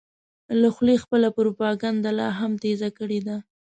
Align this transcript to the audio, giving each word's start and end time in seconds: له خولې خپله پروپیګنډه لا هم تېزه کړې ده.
له 0.61 0.69
خولې 0.75 0.95
خپله 1.03 1.27
پروپیګنډه 1.37 2.11
لا 2.19 2.27
هم 2.39 2.51
تېزه 2.63 2.89
کړې 2.97 3.19
ده. 3.27 3.37